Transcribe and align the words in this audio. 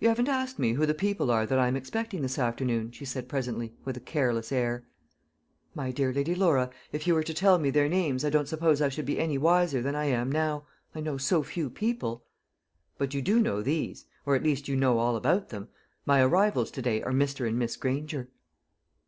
"You 0.00 0.08
haven't 0.08 0.26
asked 0.28 0.58
me 0.58 0.72
who 0.72 0.84
the 0.86 0.92
people 0.92 1.30
are 1.30 1.46
that 1.46 1.56
I 1.56 1.68
am 1.68 1.76
expecting 1.76 2.20
this 2.20 2.36
afternoon," 2.36 2.90
she 2.90 3.04
said 3.04 3.28
presently, 3.28 3.76
with 3.84 3.96
a 3.96 4.00
careless 4.00 4.50
air. 4.50 4.88
"My 5.72 5.92
dear 5.92 6.12
Lady 6.12 6.34
Laura, 6.34 6.68
if 6.90 7.06
you 7.06 7.14
were 7.14 7.22
to 7.22 7.32
tell 7.32 7.56
me 7.60 7.70
their 7.70 7.88
names, 7.88 8.24
I 8.24 8.30
don't 8.30 8.48
suppose 8.48 8.82
I 8.82 8.88
should 8.88 9.06
be 9.06 9.20
any 9.20 9.38
wiser 9.38 9.80
than 9.82 9.94
I 9.94 10.06
am 10.06 10.32
now. 10.32 10.66
I 10.96 11.00
know 11.00 11.16
so 11.16 11.44
few 11.44 11.70
people." 11.70 12.24
"But 12.98 13.14
you 13.14 13.22
do 13.22 13.38
know 13.38 13.62
these 13.62 14.06
or 14.24 14.34
at 14.34 14.42
least 14.42 14.66
you 14.66 14.74
know 14.74 14.98
all 14.98 15.14
about 15.14 15.50
them. 15.50 15.68
My 16.04 16.22
arrivals 16.24 16.72
to 16.72 16.82
day 16.82 17.00
are 17.04 17.12
Mr. 17.12 17.46
and 17.46 17.56
Miss 17.56 17.76
Granger." 17.76 18.28